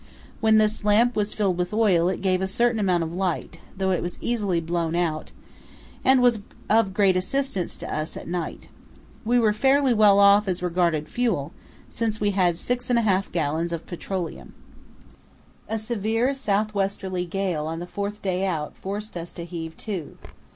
[0.39, 3.91] When this lamp was filled with oil it gave a certain amount of light, though
[3.91, 5.31] it was easily blown out,
[6.03, 8.67] and was of great assistance to us at night.
[9.23, 11.53] We were fairly well off as regarded fuel,
[11.87, 14.55] since we had 6½ gallons of petroleum.
[15.69, 20.17] A severe south westerly gale on the fourth day out forced us to heave to.